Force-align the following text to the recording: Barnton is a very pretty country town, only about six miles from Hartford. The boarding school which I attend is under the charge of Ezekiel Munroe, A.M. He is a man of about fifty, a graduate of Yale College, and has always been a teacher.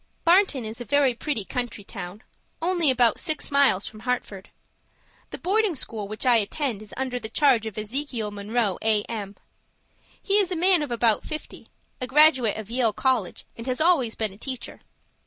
Barnton 0.25 0.65
is 0.65 0.81
a 0.81 0.83
very 0.83 1.13
pretty 1.13 1.45
country 1.45 1.83
town, 1.83 2.23
only 2.59 2.89
about 2.89 3.19
six 3.19 3.51
miles 3.51 3.85
from 3.85 3.99
Hartford. 3.99 4.49
The 5.29 5.37
boarding 5.37 5.75
school 5.75 6.07
which 6.07 6.25
I 6.25 6.37
attend 6.37 6.81
is 6.81 6.91
under 6.97 7.19
the 7.19 7.29
charge 7.29 7.67
of 7.67 7.77
Ezekiel 7.77 8.31
Munroe, 8.31 8.79
A.M. 8.81 9.35
He 10.19 10.37
is 10.37 10.51
a 10.51 10.55
man 10.55 10.81
of 10.81 10.89
about 10.89 11.23
fifty, 11.23 11.67
a 12.01 12.07
graduate 12.07 12.57
of 12.57 12.71
Yale 12.71 12.93
College, 12.93 13.45
and 13.55 13.67
has 13.67 13.79
always 13.79 14.15
been 14.15 14.33
a 14.33 14.37
teacher. 14.37 14.81